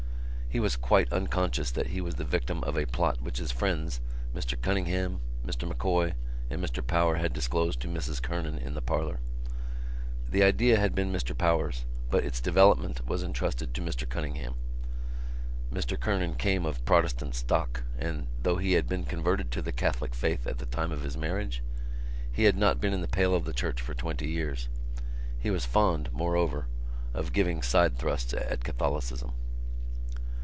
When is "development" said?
12.41-13.07